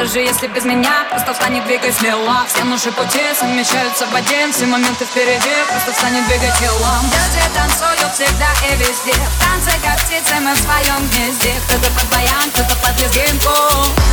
[0.00, 2.44] если без меня Просто встань и двигай смело.
[2.48, 4.50] Все наши пути совмещаются в один.
[4.50, 9.12] Все моменты впереди, просто встань и двигай телом Люди танцуют всегда и везде.
[9.12, 11.52] В танце, как птицы, мы в своем гнезде.
[11.68, 13.52] Кто-то под баян, кто-то под лезгинку.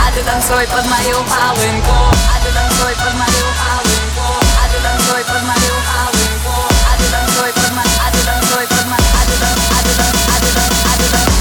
[0.03, 1.95] А ты танцуй под мою полынку.
[1.95, 4.27] А ты танцуй под мою полынку.
[4.59, 6.55] А ты танцуй под мою полынку.
[6.83, 7.87] А ты танцуй под мою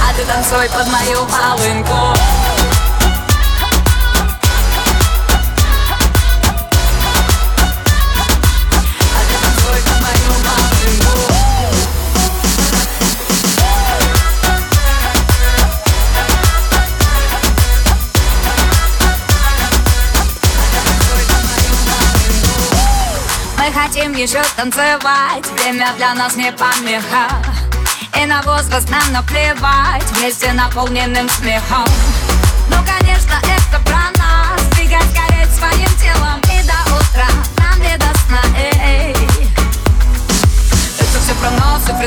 [0.06, 2.56] А танцуй под мою полынку
[23.87, 25.47] хотим еще танцевать.
[25.59, 27.29] Время для нас не помеха.
[28.20, 30.03] И на возраст нам наплевать.
[30.12, 31.87] Вместе наполненным смехом.
[32.69, 33.86] Ну, конечно, это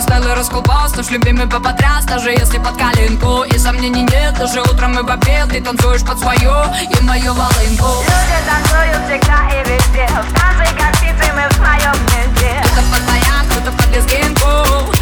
[0.07, 4.97] нас, и расколбас Наш любимый попотряс, даже если под коленку И сомнений нет, даже утром
[4.99, 6.51] и в обед Ты танцуешь под свою
[6.89, 8.03] и мою волынку.
[8.03, 10.07] Люди танцуют всегда и везде.
[10.07, 10.33] В
[10.77, 12.61] как птицы, мы в своем гнезде.
[12.63, 14.47] Кто-то под баян, кто-то под лезгинку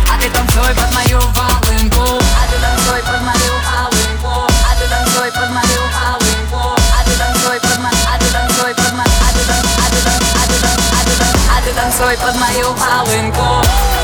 [0.09, 2.03] А ты танцуй под мою волынку.
[2.17, 6.75] А ты танцуй под мою волынку А ты танцуй под мою волынку.
[6.77, 9.93] А ты танцуй под мою А ты танцуй под мою А А
[10.37, 13.96] А А ты танцуй под мою волынку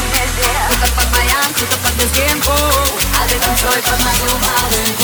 [0.00, 4.95] гнезде Кто-то под баян, кто-то под лезгинку А ты танцуй под мою волынку